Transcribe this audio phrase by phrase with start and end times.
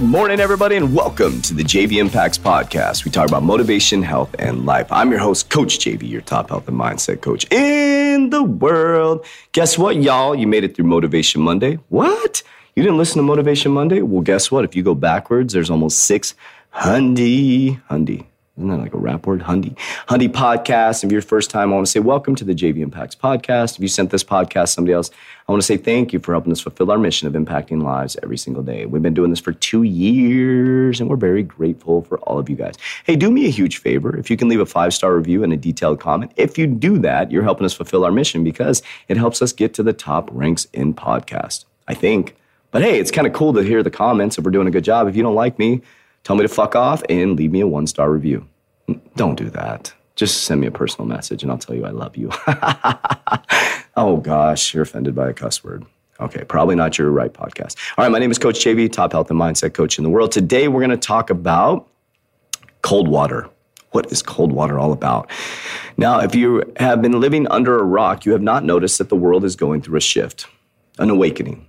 [0.00, 3.04] morning, everybody, and welcome to the JV Impacts Podcast.
[3.04, 4.90] We talk about motivation, health, and life.
[4.90, 9.24] I'm your host, Coach JV, your top health and mindset coach in the world.
[9.52, 10.34] Guess what, y'all?
[10.34, 11.74] You made it through Motivation Monday.
[11.88, 12.42] What?
[12.74, 14.02] You didn't listen to Motivation Monday?
[14.02, 14.64] Well, guess what?
[14.64, 16.34] If you go backwards, there's almost six
[16.74, 18.26] hundy, hundy.
[18.56, 19.42] Isn't that like a rap word?
[19.42, 19.76] Hundy.
[20.08, 21.04] Hundy podcast.
[21.04, 23.76] If you're first time, I want to say welcome to the JV Impacts podcast.
[23.76, 25.10] If you sent this podcast to somebody else,
[25.46, 28.16] I want to say thank you for helping us fulfill our mission of impacting lives
[28.22, 28.86] every single day.
[28.86, 32.56] We've been doing this for two years and we're very grateful for all of you
[32.56, 32.76] guys.
[33.04, 34.16] Hey, do me a huge favor.
[34.16, 36.96] If you can leave a five star review and a detailed comment, if you do
[37.00, 40.30] that, you're helping us fulfill our mission because it helps us get to the top
[40.32, 41.66] ranks in podcast.
[41.88, 42.36] I think.
[42.70, 44.84] But hey, it's kind of cool to hear the comments if we're doing a good
[44.84, 45.08] job.
[45.08, 45.82] If you don't like me,
[46.26, 48.44] tell me to fuck off and leave me a one star review.
[49.14, 49.94] Don't do that.
[50.16, 52.30] Just send me a personal message and I'll tell you I love you.
[53.96, 55.86] oh gosh, you're offended by a cuss word.
[56.18, 57.76] Okay, probably not your right podcast.
[57.96, 60.32] All right, my name is Coach JV, top health and mindset coach in the world.
[60.32, 61.86] Today we're going to talk about
[62.82, 63.48] cold water.
[63.92, 65.30] What is cold water all about?
[65.96, 69.16] Now, if you have been living under a rock, you have not noticed that the
[69.16, 70.48] world is going through a shift,
[70.98, 71.66] an awakening.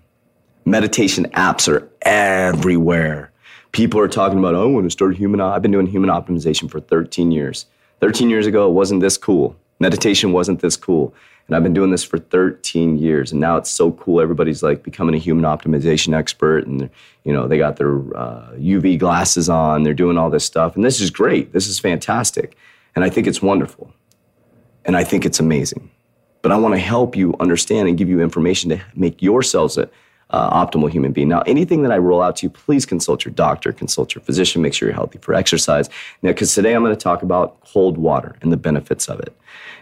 [0.65, 3.31] Meditation apps are everywhere
[3.71, 5.41] people are talking about, oh, I want to start human.
[5.41, 7.65] I've been doing human optimization for 13 years.
[7.99, 9.55] 13 years ago, it wasn't this cool.
[9.79, 11.13] Meditation wasn't this cool.
[11.47, 13.31] And I've been doing this for 13 years.
[13.31, 14.19] And now it's so cool.
[14.19, 16.67] Everybody's like becoming a human optimization expert.
[16.67, 16.89] And,
[17.23, 19.83] you know, they got their uh, UV glasses on.
[19.83, 20.75] They're doing all this stuff.
[20.75, 21.53] And this is great.
[21.53, 22.57] This is fantastic.
[22.95, 23.93] And I think it's wonderful.
[24.83, 25.89] And I think it's amazing.
[26.41, 29.89] But I want to help you understand and give you information to make yourselves a
[30.29, 31.29] uh, optimal human being.
[31.29, 34.61] Now, anything that I roll out to you, please consult your doctor, consult your physician,
[34.61, 35.89] make sure you're healthy for exercise.
[36.21, 39.35] Now, because today I'm going to talk about cold water and the benefits of it.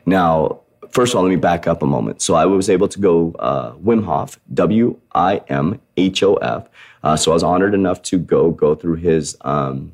[0.06, 0.60] Now,
[0.92, 2.22] first of all, let me back up a moment.
[2.22, 6.68] So I was able to go uh, Wim Hof, W I M H O F.
[7.04, 9.92] Uh, so I was honored enough to go go through his um,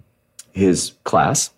[0.54, 1.52] his class.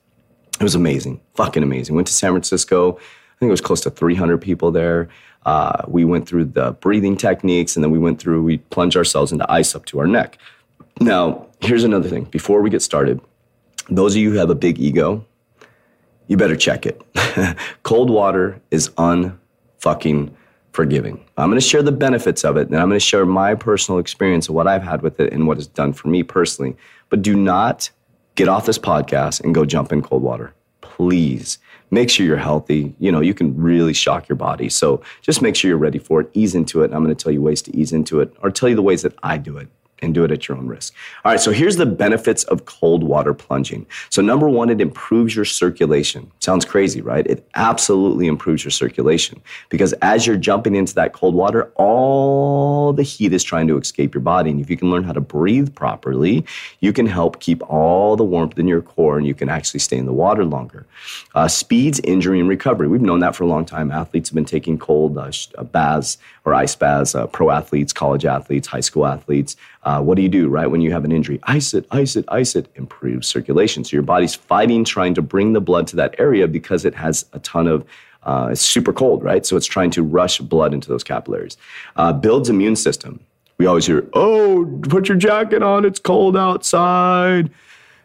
[0.59, 1.96] It was amazing, fucking amazing.
[1.96, 2.94] Went to San Francisco.
[2.94, 5.09] I think it was close to 300 people there.
[5.46, 9.31] Uh, we went through the breathing techniques, and then we went through, we plunged ourselves
[9.31, 10.38] into ice up to our neck.
[11.00, 12.26] Now, here's another thing.
[12.26, 13.20] Before we get started,
[13.90, 15.26] those of you who have a big ego,
[16.28, 17.02] you better check it.
[17.84, 20.32] Cold water is unfucking
[20.72, 21.24] forgiving.
[21.38, 24.00] I'm going to share the benefits of it, and I'm going to share my personal
[24.00, 26.76] experience of what I've had with it and what it's done for me personally.
[27.09, 27.90] But do not
[28.36, 30.53] get off this podcast and go jump in cold water.
[30.98, 31.58] Please
[31.90, 32.94] make sure you're healthy.
[33.00, 34.70] You know, you can really shock your body.
[34.70, 36.30] So just make sure you're ready for it.
[36.34, 36.94] Ease into it.
[36.94, 39.02] I'm going to tell you ways to ease into it or tell you the ways
[39.02, 39.68] that I do it
[40.03, 40.94] and do it at your own risk.
[41.24, 43.86] All right, so here's the benefits of cold water plunging.
[44.09, 46.30] So, number one, it improves your circulation.
[46.40, 47.25] Sounds crazy, right?
[47.25, 53.03] It absolutely improves your circulation because as you're jumping into that cold water, all the
[53.03, 54.52] heat is trying to escape your body.
[54.52, 56.46] And if you can learn how to breathe properly,
[56.81, 59.97] you can help keep all the warmth in your core and you can actually stay
[59.97, 60.85] in the water longer.
[61.35, 62.88] Uh, speeds injury and recovery.
[62.88, 63.91] We've known that for a long time.
[63.91, 68.25] Athletes have been taking cold uh, uh baths or ice baths, uh, pro athletes, college
[68.25, 69.56] athletes, high school athletes.
[69.84, 71.40] Uh, what do you do, right, when you have an injury?
[71.44, 73.84] Ice it, ice it, ice it, improves circulation.
[73.84, 77.26] So your body's fighting, trying to bring the blood to that area because it has
[77.34, 77.86] a ton of
[78.26, 79.46] uh, it's super cold, right?
[79.46, 81.58] So it's trying to rush blood into those capillaries.
[81.96, 83.20] Uh, builds immune system.
[83.58, 85.86] We always hear, "Oh, put your jacket on.
[85.86, 87.52] It's cold outside."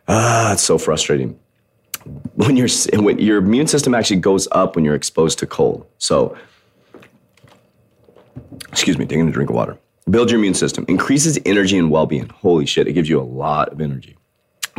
[0.08, 1.38] Ah, it's so frustrating.
[2.34, 5.86] When your when your immune system actually goes up when you're exposed to cold.
[5.98, 6.36] So,
[8.70, 9.78] excuse me, taking a drink of water.
[10.10, 12.28] Build your immune system, increases energy and well being.
[12.30, 14.16] Holy shit, it gives you a lot of energy.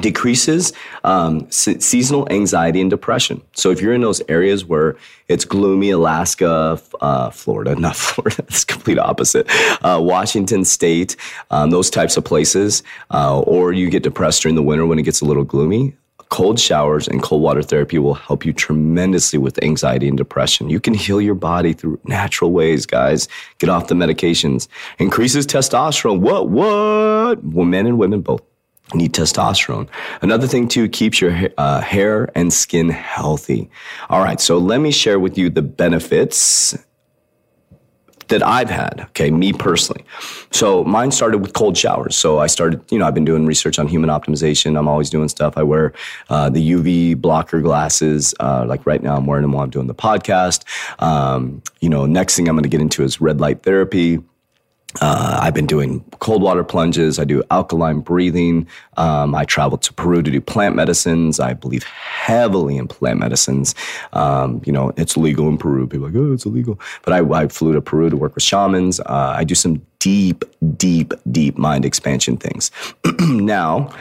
[0.02, 0.72] Decreases
[1.04, 3.42] um, se- seasonal anxiety and depression.
[3.54, 4.96] So, if you're in those areas where
[5.28, 9.46] it's gloomy, Alaska, uh, Florida, not Florida, it's complete opposite,
[9.84, 11.16] uh, Washington State,
[11.52, 12.82] um, those types of places,
[13.12, 15.96] uh, or you get depressed during the winter when it gets a little gloomy,
[16.30, 20.70] Cold showers and cold water therapy will help you tremendously with anxiety and depression.
[20.70, 23.28] You can heal your body through natural ways, guys.
[23.58, 24.68] Get off the medications.
[25.00, 26.20] Increases testosterone.
[26.20, 26.50] What?
[26.50, 27.44] What?
[27.44, 28.42] Well, men and women both
[28.94, 29.88] need testosterone.
[30.22, 33.70] Another thing too keeps your uh, hair and skin healthy.
[34.10, 36.78] All right, so let me share with you the benefits
[38.30, 40.04] that I've had, okay, me personally.
[40.52, 42.16] So mine started with cold showers.
[42.16, 44.78] So I started, you know, I've been doing research on human optimization.
[44.78, 45.58] I'm always doing stuff.
[45.58, 45.94] I wear
[46.30, 48.34] uh, the UV blocker glasses.
[48.40, 50.64] Uh, like right now, I'm wearing them while I'm doing the podcast.
[51.02, 54.20] Um, you know, next thing I'm going to get into is red light therapy.
[55.02, 57.20] Uh, I've been doing cold water plunges.
[57.20, 58.68] I do alkaline breathing.
[58.98, 61.40] Um, I travel to Peru to do plant medicines.
[61.40, 63.76] I believe heavily in plant medicines.
[64.14, 65.86] Um, you know, it's legal in Peru.
[65.86, 66.80] People are like, oh, it's illegal.
[67.04, 69.00] But I, I flew to Peru to work with shamans.
[69.02, 70.44] Uh, I do some deep,
[70.76, 72.72] deep, deep mind expansion things.
[73.20, 73.94] now,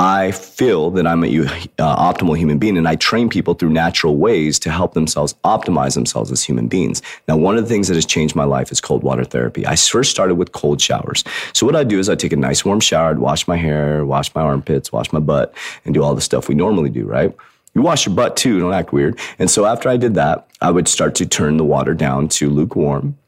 [0.00, 4.16] I feel that I'm a uh, optimal human being and I train people through natural
[4.16, 7.02] ways to help themselves optimize themselves as human beings.
[7.26, 9.66] Now, one of the things that has changed my life is cold water therapy.
[9.66, 11.24] I first started with cold showers.
[11.52, 14.06] So what I do is I take a nice warm shower, I'd wash my hair,
[14.06, 15.52] wash my armpits, wash my butt,
[15.84, 17.34] and do all the stuff we normally do, right?
[17.74, 19.18] You wash your butt too, don't act weird.
[19.40, 22.48] And so after I did that, I would start to turn the water down to
[22.48, 23.18] lukewarm.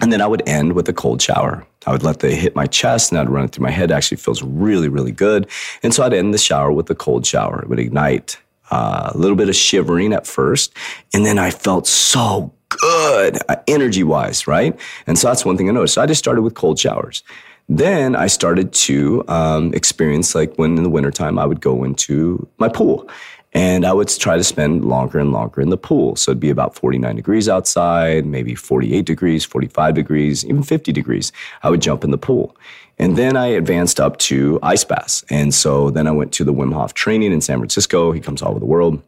[0.00, 1.66] And then I would end with a cold shower.
[1.86, 3.90] I would let the hit my chest and I'd run it through my head.
[3.90, 5.48] It actually feels really, really good.
[5.82, 7.62] And so I'd end the shower with a cold shower.
[7.62, 8.38] It would ignite
[8.70, 10.72] uh, a little bit of shivering at first.
[11.12, 14.78] And then I felt so good uh, energy wise, right?
[15.06, 15.94] And so that's one thing I noticed.
[15.94, 17.22] So I just started with cold showers.
[17.68, 22.46] Then I started to um, experience like when in the wintertime I would go into
[22.58, 23.08] my pool
[23.54, 26.16] and I would try to spend longer and longer in the pool.
[26.16, 31.32] So it'd be about 49 degrees outside, maybe 48 degrees, 45 degrees, even 50 degrees.
[31.62, 32.56] I would jump in the pool.
[32.98, 35.24] And then I advanced up to ice baths.
[35.28, 38.12] And so then I went to the Wim Hof training in San Francisco.
[38.12, 39.02] He comes all over the world.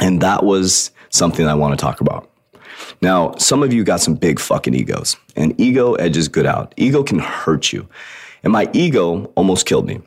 [0.00, 2.30] And that was something I want to talk about.
[3.00, 6.74] Now, some of you got some big fucking egos, and ego edges good out.
[6.76, 7.88] Ego can hurt you.
[8.42, 10.00] And my ego almost killed me.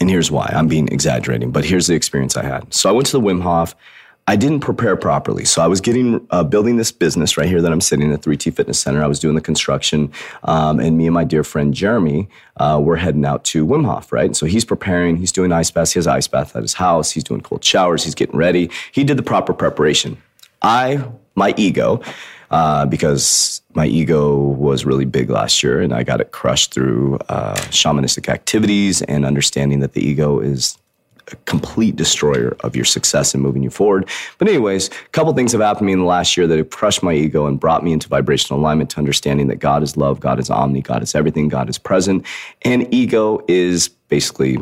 [0.00, 2.72] And here's why I'm being exaggerating, but here's the experience I had.
[2.74, 3.74] So I went to the Wim Hof.
[4.26, 5.44] I didn't prepare properly.
[5.44, 8.22] So I was getting, uh, building this business right here that I'm sitting in at
[8.22, 9.04] 3T Fitness Center.
[9.04, 10.10] I was doing the construction.
[10.44, 14.12] Um, and me and my dear friend Jeremy, uh, we're heading out to Wim Hof,
[14.12, 14.34] right?
[14.34, 15.92] So he's preparing, he's doing ice baths.
[15.92, 17.10] He has ice bath at his house.
[17.10, 18.02] He's doing cold showers.
[18.02, 18.70] He's getting ready.
[18.92, 20.16] He did the proper preparation.
[20.62, 21.04] I,
[21.34, 22.00] my ego,
[22.50, 27.18] uh, because my ego was really big last year and I got it crushed through
[27.28, 30.78] uh, shamanistic activities and understanding that the ego is
[31.32, 34.08] a complete destroyer of your success and moving you forward.
[34.38, 36.70] But anyways, a couple things have happened to me in the last year that have
[36.70, 40.20] crushed my ego and brought me into vibrational alignment to understanding that God is love,
[40.20, 42.26] God is omni, God is everything, God is present,
[42.62, 44.58] and ego is basically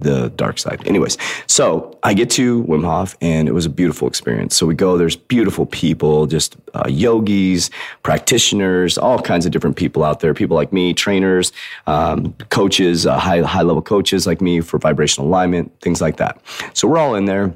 [0.00, 0.86] the dark side.
[0.86, 1.16] Anyways,
[1.46, 4.56] so I get to Wim Hof and it was a beautiful experience.
[4.56, 7.70] So we go, there's beautiful people, just uh, yogis,
[8.02, 11.52] practitioners, all kinds of different people out there, people like me, trainers,
[11.86, 16.40] um, coaches, uh, high, high level coaches like me for vibrational alignment, things like that.
[16.74, 17.54] So we're all in there.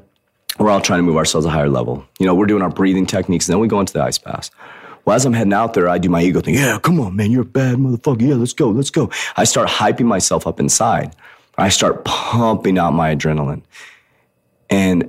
[0.59, 2.05] We're all trying to move ourselves a higher level.
[2.19, 4.51] You know, we're doing our breathing techniques and then we go into the ice bath.
[5.05, 6.55] Well, as I'm heading out there, I do my ego thing.
[6.55, 8.21] Yeah, come on, man, you're a bad motherfucker.
[8.21, 9.09] Yeah, let's go, let's go.
[9.35, 11.13] I start hyping myself up inside.
[11.57, 13.61] I start pumping out my adrenaline.
[14.69, 15.03] And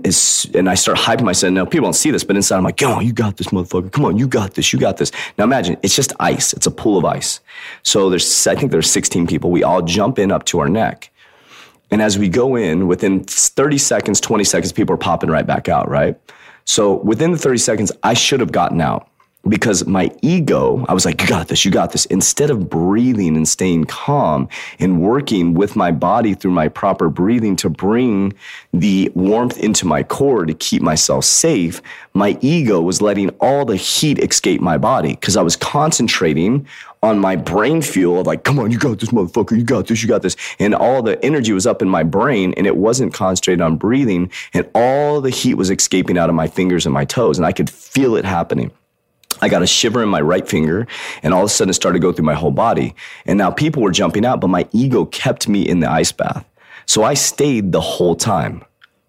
[0.55, 1.53] and I start hyping myself.
[1.53, 3.91] Now people don't see this, but inside I'm like, "Come on, you got this, motherfucker!
[3.91, 6.53] Come on, you got this, you got this." Now imagine it's just ice.
[6.53, 7.41] It's a pool of ice.
[7.83, 9.51] So there's, I think there's 16 people.
[9.51, 11.11] We all jump in up to our neck,
[11.91, 15.69] and as we go in, within 30 seconds, 20 seconds, people are popping right back
[15.69, 15.89] out.
[15.89, 16.19] Right.
[16.67, 19.09] So within the 30 seconds, I should have gotten out
[19.49, 22.07] because my ego, I was like, you got this, you got this.
[22.07, 24.49] Instead of breathing and staying calm
[24.79, 28.33] and working with my body through my proper breathing to bring
[28.73, 31.83] the warmth into my core to keep myself safe,
[32.15, 36.67] my ego was letting all the heat escape my body because I was concentrating
[37.03, 40.03] on my brain fuel of like, come on, you got this motherfucker, you got this,
[40.03, 40.37] you got this.
[40.59, 44.31] And all the energy was up in my brain and it wasn't concentrated on breathing.
[44.55, 47.37] And all the heat was escaping out of my fingers and my toes.
[47.37, 48.71] And I could feel it happening.
[49.41, 50.87] I got a shiver in my right finger,
[51.23, 52.95] and all of a sudden it started to go through my whole body.
[53.27, 56.45] And now people were jumping out, but my ego kept me in the ice bath.
[56.87, 58.65] So I stayed the whole time,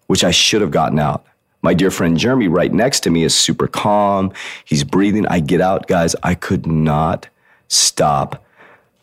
[0.06, 1.24] which I should have gotten out.
[1.62, 4.32] My dear friend Jeremy, right next to me, is super calm.
[4.64, 5.26] He's breathing.
[5.26, 6.14] I get out, guys.
[6.22, 7.28] I could not
[7.68, 8.44] stop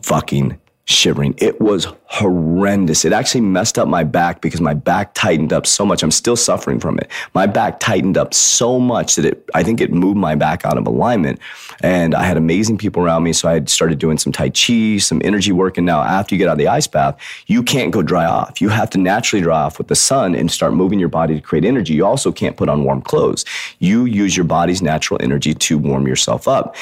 [0.02, 1.34] fucking shivering.
[1.38, 3.06] It was horrendous.
[3.06, 6.04] It actually messed up my back because my back tightened up so much.
[6.04, 7.10] I'm still suffering from it.
[7.34, 10.78] My back tightened up so much that it, I think it moved my back out
[10.78, 11.40] of alignment.
[11.82, 13.32] And I had amazing people around me.
[13.32, 15.78] So I had started doing some Tai Chi, some energy work.
[15.78, 18.60] And now after you get out of the ice bath, you can't go dry off.
[18.60, 21.42] You have to naturally dry off with the sun and start moving your body to
[21.42, 21.94] create energy.
[21.94, 23.46] You also can't put on warm clothes.
[23.80, 26.76] You use your body's natural energy to warm yourself up.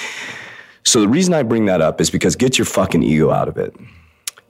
[0.83, 3.57] So the reason I bring that up is because get your fucking ego out of
[3.57, 3.75] it.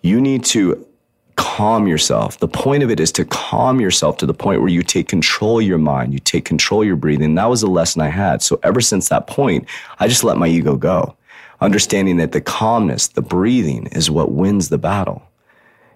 [0.02, 0.88] You need to
[1.36, 2.40] calm yourself.
[2.40, 5.60] The point of it is to calm yourself to the point where you take control
[5.60, 7.36] of your mind, you take control of your breathing.
[7.36, 8.42] That was a lesson I had.
[8.42, 9.68] So ever since that point,
[10.00, 11.16] I just let my ego go.
[11.62, 15.22] understanding that the calmness, the breathing is what wins the battle.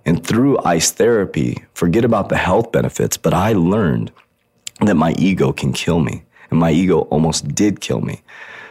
[0.06, 4.12] And through ice therapy, forget about the health benefits, but I learned
[4.82, 6.24] that my ego can kill me.
[6.52, 8.22] And my ego almost did kill me.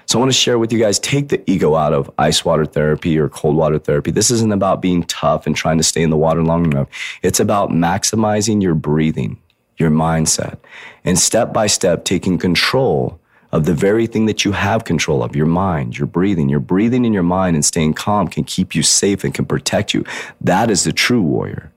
[0.07, 2.65] So I want to share with you guys take the ego out of ice water
[2.65, 4.11] therapy or cold water therapy.
[4.11, 6.89] This isn't about being tough and trying to stay in the water long enough.
[7.23, 9.39] It's about maximizing your breathing,
[9.79, 10.59] your mindset,
[11.05, 13.19] and step by step taking control
[13.55, 16.49] of the very thing that you have control of your mind, your breathing.
[16.49, 19.95] Your breathing in your mind and staying calm can keep you safe and can protect
[19.95, 20.05] you.
[20.41, 21.73] That is the true warrior.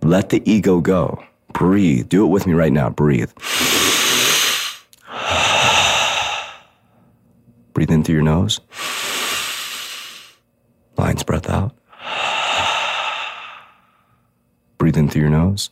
[0.00, 1.24] Let the ego go.
[1.52, 2.08] Breathe.
[2.08, 2.88] Do it with me right now.
[2.88, 3.32] Breathe.
[7.74, 8.60] Breathe in through your nose.
[10.96, 11.72] Lion's breath out.
[14.78, 15.70] Breathe in through your nose.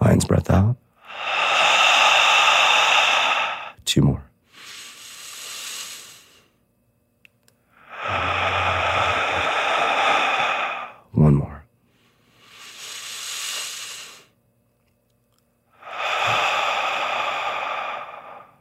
[0.00, 0.76] Lion's breath out.
[3.84, 4.22] Two more.
[11.12, 11.64] One more.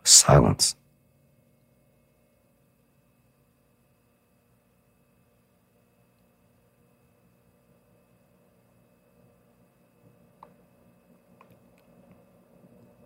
[0.03, 0.75] Silence.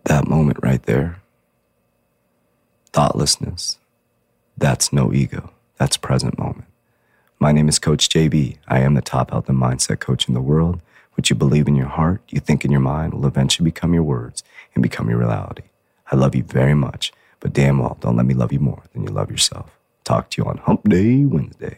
[0.05, 1.21] That moment right there,
[2.91, 3.77] thoughtlessness,
[4.57, 5.51] that's no ego.
[5.77, 6.65] That's present moment.
[7.39, 8.57] My name is Coach JV.
[8.67, 10.81] I am the top health and mindset coach in the world.
[11.13, 14.03] What you believe in your heart, you think in your mind, will eventually become your
[14.03, 15.63] words and become your reality.
[16.11, 19.03] I love you very much, but damn well, don't let me love you more than
[19.03, 19.77] you love yourself.
[20.03, 21.77] Talk to you on Hump Day Wednesday.